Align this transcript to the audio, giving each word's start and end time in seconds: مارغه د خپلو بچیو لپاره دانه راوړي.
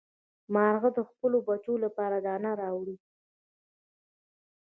مارغه 0.53 0.89
د 0.97 0.99
خپلو 1.09 1.37
بچیو 1.47 1.75
لپاره 1.85 2.17
دانه 2.25 2.51
راوړي. 2.61 2.95